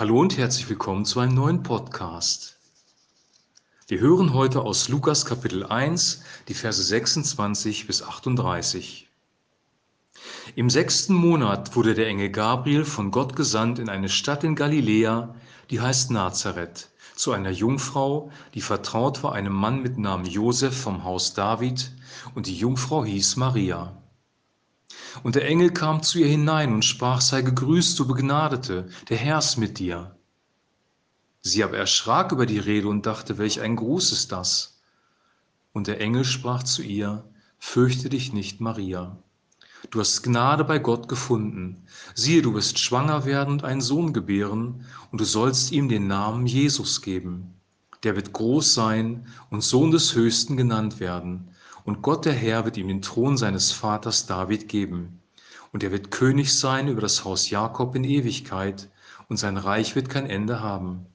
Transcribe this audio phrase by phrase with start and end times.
[0.00, 2.56] Hallo und herzlich willkommen zu einem neuen Podcast.
[3.86, 9.10] Wir hören heute aus Lukas Kapitel 1 die Verse 26 bis 38.
[10.56, 15.34] Im sechsten Monat wurde der Engel Gabriel von Gott gesandt in eine Stadt in Galiläa,
[15.68, 21.04] die heißt Nazareth, zu einer Jungfrau, die vertraut war einem Mann mit Namen Josef vom
[21.04, 21.92] Haus David,
[22.34, 23.94] und die Jungfrau hieß Maria.
[25.22, 29.38] Und der Engel kam zu ihr hinein und sprach, sei gegrüßt, du Begnadete, der Herr
[29.38, 30.14] ist mit dir.
[31.42, 34.78] Sie aber erschrak über die Rede und dachte, welch ein Gruß ist das?
[35.72, 37.24] Und der Engel sprach zu ihr,
[37.58, 39.16] fürchte dich nicht, Maria.
[39.90, 41.84] Du hast Gnade bei Gott gefunden.
[42.14, 46.46] Siehe, du wirst schwanger werden und einen Sohn gebären, und du sollst ihm den Namen
[46.46, 47.54] Jesus geben.
[48.02, 51.50] Der wird groß sein und Sohn des Höchsten genannt werden
[51.84, 55.20] und Gott der Herr wird ihm den Thron seines Vaters David geben.
[55.72, 58.88] Und er wird König sein über das Haus Jakob in Ewigkeit,
[59.28, 61.06] und sein Reich wird kein Ende haben.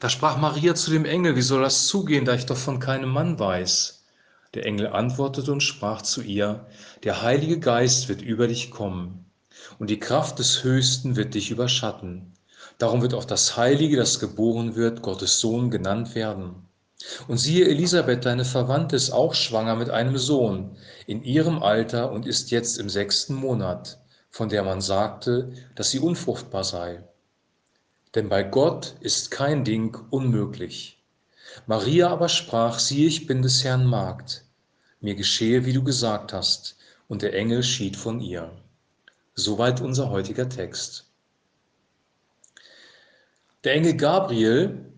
[0.00, 3.10] Da sprach Maria zu dem Engel, wie soll das zugehen, da ich doch von keinem
[3.10, 4.04] Mann weiß?
[4.54, 6.66] Der Engel antwortete und sprach zu ihr,
[7.04, 9.24] der Heilige Geist wird über dich kommen,
[9.78, 12.32] und die Kraft des Höchsten wird dich überschatten.
[12.78, 16.68] Darum wird auch das Heilige, das geboren wird, Gottes Sohn genannt werden.
[17.28, 22.26] Und siehe, Elisabeth, deine Verwandte, ist auch schwanger mit einem Sohn in ihrem Alter und
[22.26, 23.98] ist jetzt im sechsten Monat,
[24.30, 27.02] von der man sagte, dass sie unfruchtbar sei.
[28.14, 31.02] Denn bei Gott ist kein Ding unmöglich.
[31.66, 34.44] Maria aber sprach, siehe, ich bin des Herrn Magd.
[35.00, 36.76] Mir geschehe, wie du gesagt hast.
[37.08, 38.50] Und der Engel schied von ihr.
[39.34, 41.06] Soweit unser heutiger Text.
[43.64, 44.91] Der Engel Gabriel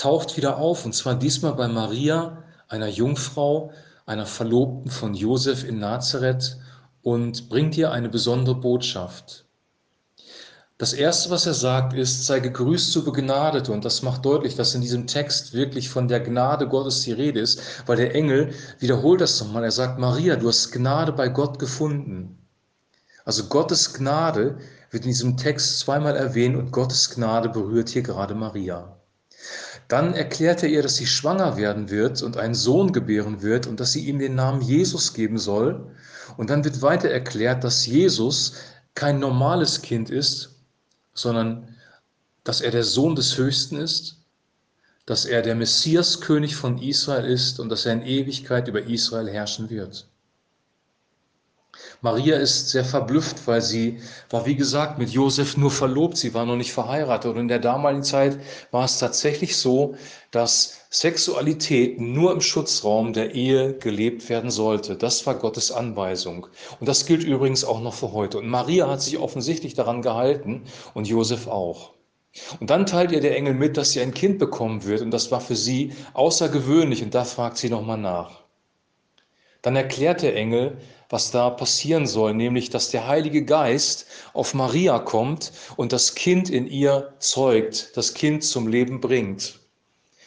[0.00, 3.70] taucht wieder auf, und zwar diesmal bei Maria, einer Jungfrau,
[4.06, 6.56] einer Verlobten von Josef in Nazareth,
[7.02, 9.44] und bringt ihr eine besondere Botschaft.
[10.78, 13.70] Das Erste, was er sagt, ist, sei gegrüßt, zu Begnadete.
[13.70, 17.40] Und das macht deutlich, dass in diesem Text wirklich von der Gnade Gottes die Rede
[17.40, 19.64] ist, weil der Engel wiederholt das nochmal.
[19.64, 22.38] Er sagt, Maria, du hast Gnade bei Gott gefunden.
[23.26, 24.56] Also Gottes Gnade
[24.90, 28.99] wird in diesem Text zweimal erwähnt und Gottes Gnade berührt hier gerade Maria.
[29.90, 33.80] Dann erklärt er ihr, dass sie schwanger werden wird und einen Sohn gebären wird und
[33.80, 35.84] dass sie ihm den Namen Jesus geben soll.
[36.36, 38.54] Und dann wird weiter erklärt, dass Jesus
[38.94, 40.50] kein normales Kind ist,
[41.12, 41.76] sondern
[42.44, 44.18] dass er der Sohn des Höchsten ist,
[45.06, 49.70] dass er der Messiaskönig von Israel ist und dass er in Ewigkeit über Israel herrschen
[49.70, 50.06] wird.
[52.02, 56.46] Maria ist sehr verblüfft, weil sie war, wie gesagt, mit Josef nur verlobt, sie war
[56.46, 57.32] noch nicht verheiratet.
[57.32, 58.38] Und in der damaligen Zeit
[58.70, 59.94] war es tatsächlich so,
[60.30, 64.96] dass Sexualität nur im Schutzraum der Ehe gelebt werden sollte.
[64.96, 66.46] Das war Gottes Anweisung.
[66.80, 68.38] Und das gilt übrigens auch noch für heute.
[68.38, 70.62] Und Maria hat sich offensichtlich daran gehalten
[70.94, 71.92] und Josef auch.
[72.60, 75.00] Und dann teilt ihr der Engel mit, dass sie ein Kind bekommen wird.
[75.00, 77.02] Und das war für sie außergewöhnlich.
[77.02, 78.40] Und da fragt sie nochmal nach.
[79.62, 80.78] Dann erklärt der Engel,
[81.10, 86.48] was da passieren soll, nämlich dass der Heilige Geist auf Maria kommt und das Kind
[86.48, 89.58] in ihr zeugt, das Kind zum Leben bringt.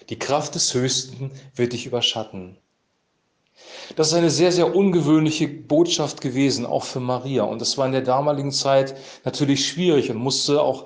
[0.09, 2.57] Die Kraft des Höchsten wird dich überschatten.
[3.95, 7.43] Das ist eine sehr, sehr ungewöhnliche Botschaft gewesen, auch für Maria.
[7.43, 10.85] Und das war in der damaligen Zeit natürlich schwierig und musste auch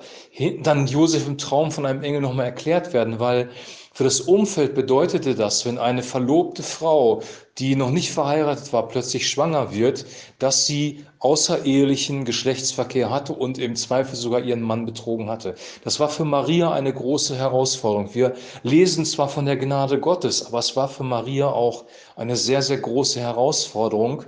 [0.62, 3.50] dann Josef im Traum von einem Engel nochmal erklärt werden, weil
[3.98, 7.20] für das Umfeld bedeutete das, wenn eine verlobte Frau,
[7.58, 10.06] die noch nicht verheiratet war, plötzlich schwanger wird,
[10.38, 15.56] dass sie außerehelichen Geschlechtsverkehr hatte und im Zweifel sogar ihren Mann betrogen hatte.
[15.82, 18.14] Das war für Maria eine große Herausforderung.
[18.14, 21.84] Wir lesen zwar von der Gnade Gottes, aber es war für Maria auch
[22.14, 24.22] eine sehr, sehr große Herausforderung,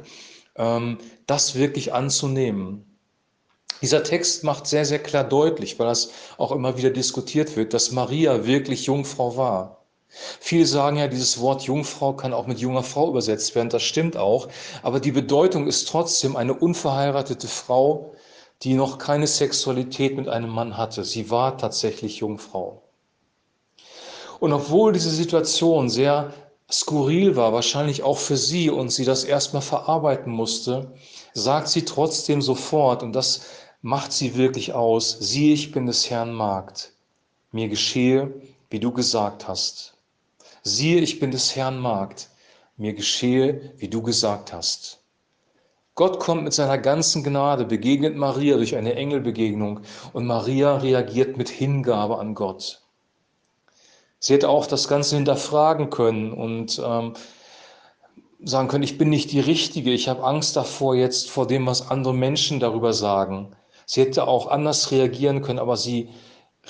[0.57, 0.99] ähm,
[1.29, 2.90] das wirklich anzunehmen.
[3.83, 7.93] Dieser Text macht sehr, sehr klar deutlich, weil das auch immer wieder diskutiert wird, dass
[7.93, 9.81] Maria wirklich Jungfrau war.
[10.41, 13.71] Viele sagen ja, dieses Wort Jungfrau kann auch mit junger Frau übersetzt werden.
[13.71, 14.49] Das stimmt auch.
[14.83, 18.13] Aber die Bedeutung ist trotzdem eine unverheiratete Frau,
[18.63, 21.05] die noch keine Sexualität mit einem Mann hatte.
[21.05, 22.83] Sie war tatsächlich Jungfrau.
[24.41, 26.33] Und obwohl diese Situation sehr
[26.71, 30.93] skurril war, wahrscheinlich auch für sie und sie das erstmal verarbeiten musste,
[31.35, 33.43] sagt sie trotzdem sofort, und das
[33.83, 36.93] macht sie wirklich aus, siehe, ich bin des Herrn Magd,
[37.53, 38.33] mir geschehe,
[38.69, 39.95] wie du gesagt hast.
[40.63, 42.29] Siehe, ich bin des Herrn Magd,
[42.77, 45.01] mir geschehe, wie du gesagt hast.
[45.95, 49.81] Gott kommt mit seiner ganzen Gnade, begegnet Maria durch eine Engelbegegnung
[50.13, 52.81] und Maria reagiert mit Hingabe an Gott.
[54.19, 57.15] Sie hätte auch das Ganze hinterfragen können und ähm,
[58.43, 61.91] sagen können, ich bin nicht die Richtige, ich habe Angst davor jetzt, vor dem, was
[61.91, 63.55] andere Menschen darüber sagen.
[63.91, 66.11] Sie hätte auch anders reagieren können, aber sie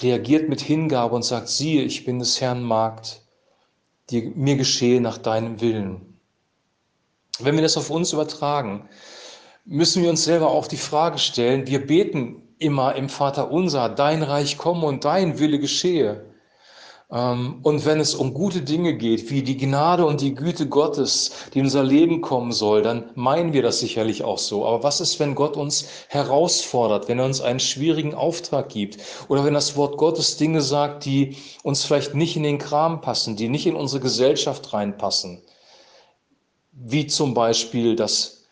[0.00, 3.20] reagiert mit Hingabe und sagt, siehe, ich bin des Herrn Magd,
[4.08, 6.19] die, mir geschehe nach deinem Willen.
[7.38, 8.88] Wenn wir das auf uns übertragen,
[9.67, 14.23] müssen wir uns selber auch die Frage stellen, wir beten immer im Vater unser, dein
[14.23, 16.30] Reich komme und dein Wille geschehe.
[17.12, 21.33] Ähm, und wenn es um gute Dinge geht, wie die Gnade und die Güte Gottes,
[21.53, 24.65] die in unser Leben kommen soll, dann meinen wir das sicherlich auch so.
[24.65, 28.99] Aber was ist, wenn Gott uns herausfordert, wenn er uns einen schwierigen Auftrag gibt
[29.29, 33.37] oder wenn das Wort Gottes Dinge sagt, die uns vielleicht nicht in den Kram passen,
[33.37, 35.43] die nicht in unsere Gesellschaft reinpassen?
[36.73, 38.45] Wie zum Beispiel, dass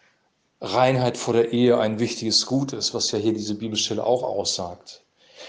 [0.61, 5.03] Reinheit vor der Ehe ein wichtiges Gut ist, was ja hier diese Bibelstelle auch aussagt.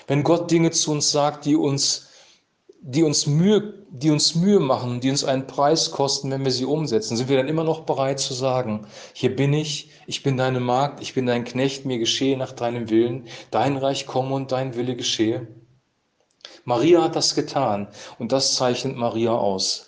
[0.06, 2.09] Wenn Gott Dinge zu uns sagt, die uns
[2.82, 6.66] die uns Mühe, die uns Mühe machen, die uns einen Preis kosten, wenn wir sie
[6.66, 10.60] umsetzen, sind wir dann immer noch bereit zu sagen, hier bin ich, ich bin deine
[10.60, 14.76] Magd, ich bin dein Knecht, mir geschehe nach deinem Willen, dein Reich komme und dein
[14.76, 15.48] Wille geschehe.
[16.64, 19.88] Maria hat das getan und das zeichnet Maria aus.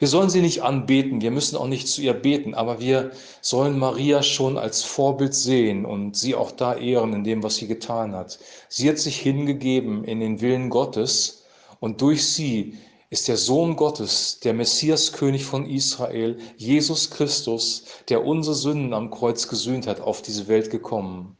[0.00, 3.78] Wir sollen sie nicht anbeten, wir müssen auch nicht zu ihr beten, aber wir sollen
[3.78, 8.14] Maria schon als Vorbild sehen und sie auch da ehren in dem, was sie getan
[8.14, 8.38] hat.
[8.68, 11.37] Sie hat sich hingegeben in den Willen Gottes
[11.80, 12.78] und durch sie
[13.10, 19.10] ist der Sohn Gottes, der Messias König von Israel, Jesus Christus, der unsere Sünden am
[19.10, 21.36] Kreuz gesühnt hat, auf diese Welt gekommen.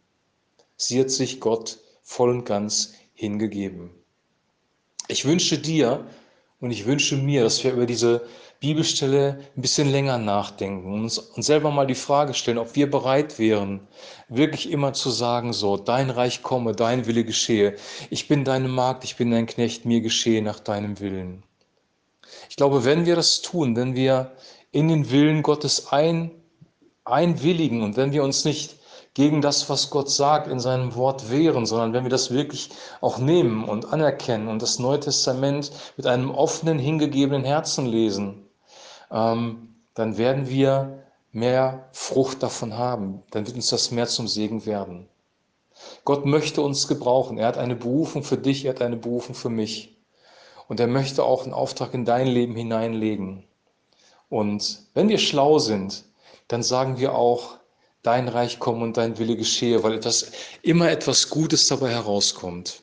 [0.76, 3.90] Sie hat sich Gott voll und ganz hingegeben.
[5.08, 6.06] Ich wünsche dir
[6.60, 8.26] und ich wünsche mir, dass wir über diese
[8.60, 13.38] Bibelstelle ein bisschen länger nachdenken und uns, selber mal die Frage stellen, ob wir bereit
[13.38, 13.86] wären,
[14.28, 17.76] wirklich immer zu sagen, so, dein Reich komme, dein Wille geschehe.
[18.10, 21.44] Ich bin deine Magd, ich bin dein Knecht, mir geschehe nach deinem Willen.
[22.50, 24.32] Ich glaube, wenn wir das tun, wenn wir
[24.72, 26.32] in den Willen Gottes ein,
[27.04, 28.76] einwilligen und wenn wir uns nicht
[29.14, 32.70] gegen das, was Gott sagt, in seinem Wort wehren, sondern wenn wir das wirklich
[33.00, 38.48] auch nehmen und anerkennen und das Neue Testament mit einem offenen, hingegebenen Herzen lesen,
[39.10, 41.02] ähm, dann werden wir
[41.32, 43.22] mehr Frucht davon haben.
[43.30, 45.08] Dann wird uns das mehr zum Segen werden.
[46.04, 47.38] Gott möchte uns gebrauchen.
[47.38, 49.96] Er hat eine Berufung für dich, er hat eine Berufung für mich.
[50.68, 53.44] Und er möchte auch einen Auftrag in dein Leben hineinlegen.
[54.28, 56.04] Und wenn wir schlau sind,
[56.48, 57.58] dann sagen wir auch,
[58.02, 62.82] dein Reich komme und dein Wille geschehe, weil etwas, immer etwas Gutes dabei herauskommt.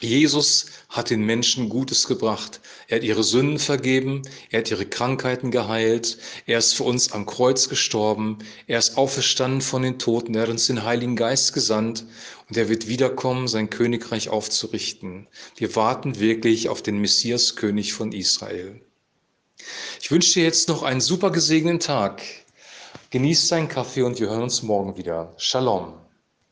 [0.00, 2.60] Jesus hat den Menschen Gutes gebracht.
[2.88, 7.26] Er hat ihre Sünden vergeben, er hat ihre Krankheiten geheilt, er ist für uns am
[7.26, 12.04] Kreuz gestorben, er ist auferstanden von den Toten, er hat uns den Heiligen Geist gesandt
[12.48, 15.28] und er wird wiederkommen, sein Königreich aufzurichten.
[15.56, 18.80] Wir warten wirklich auf den Messias König von Israel.
[20.00, 22.22] Ich wünsche dir jetzt noch einen super gesegneten Tag.
[23.14, 25.34] Genießt deinen Kaffee und wir hören uns morgen wieder.
[25.36, 26.03] Shalom.